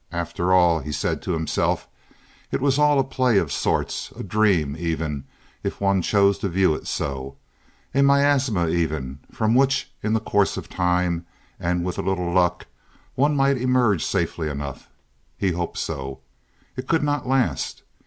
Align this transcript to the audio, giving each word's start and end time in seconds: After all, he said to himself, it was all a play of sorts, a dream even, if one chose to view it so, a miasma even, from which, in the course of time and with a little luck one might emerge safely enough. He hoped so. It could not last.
After 0.11 0.51
all, 0.51 0.79
he 0.79 0.91
said 0.91 1.21
to 1.21 1.33
himself, 1.33 1.87
it 2.51 2.59
was 2.59 2.79
all 2.79 2.99
a 2.99 3.03
play 3.03 3.37
of 3.37 3.51
sorts, 3.51 4.11
a 4.15 4.23
dream 4.23 4.75
even, 4.75 5.25
if 5.61 5.79
one 5.79 6.01
chose 6.01 6.39
to 6.39 6.49
view 6.49 6.73
it 6.73 6.87
so, 6.87 7.37
a 7.93 8.01
miasma 8.01 8.67
even, 8.69 9.19
from 9.31 9.53
which, 9.53 9.91
in 10.01 10.13
the 10.13 10.19
course 10.19 10.57
of 10.57 10.69
time 10.69 11.27
and 11.59 11.85
with 11.85 11.99
a 11.99 12.01
little 12.01 12.33
luck 12.33 12.65
one 13.13 13.35
might 13.35 13.57
emerge 13.57 14.03
safely 14.03 14.49
enough. 14.49 14.89
He 15.37 15.51
hoped 15.51 15.77
so. 15.77 16.21
It 16.75 16.87
could 16.87 17.03
not 17.03 17.27
last. 17.27 17.83